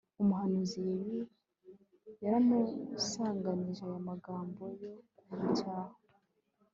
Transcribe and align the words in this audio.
umuhanuzi 0.21 0.77
Yehu 0.87 1.15
yaramusanganije 2.23 3.81
aya 3.87 3.99
magambo 4.09 4.63
yo 4.81 4.93
kumucyaha 5.17 5.95